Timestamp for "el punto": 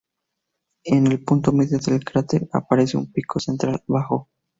1.05-1.51